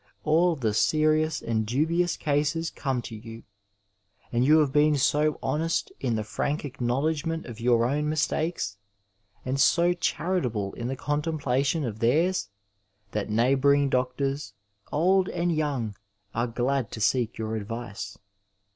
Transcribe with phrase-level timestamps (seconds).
[0.23, 3.43] All the serious and dubious cases come to you,
[4.31, 8.77] and you have been so honest in the frank acknowledgment of your own mistakes,
[9.45, 12.49] and so charitable in the contemplation of theirs,
[13.11, 14.53] that neighbour ing doctors,
[14.91, 15.95] old and young,
[16.33, 18.17] are glad to seek your advice.